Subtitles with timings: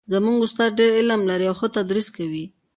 [0.13, 2.45] زموږ استاد ډېر علم لري او ښه تدریس کوي